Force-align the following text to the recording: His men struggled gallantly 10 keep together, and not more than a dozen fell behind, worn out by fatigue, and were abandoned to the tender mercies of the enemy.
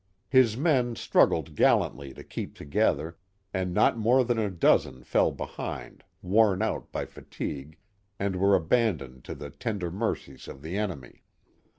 His 0.29 0.57
men 0.57 0.95
struggled 0.95 1.53
gallantly 1.53 2.11
10 2.11 2.23
keep 2.23 2.55
together, 2.55 3.19
and 3.53 3.71
not 3.71 3.99
more 3.99 4.25
than 4.25 4.39
a 4.39 4.49
dozen 4.49 5.03
fell 5.03 5.31
behind, 5.31 6.03
worn 6.23 6.63
out 6.63 6.91
by 6.91 7.05
fatigue, 7.05 7.77
and 8.17 8.35
were 8.37 8.55
abandoned 8.55 9.23
to 9.25 9.35
the 9.35 9.51
tender 9.51 9.91
mercies 9.91 10.47
of 10.47 10.63
the 10.63 10.75
enemy. 10.75 11.21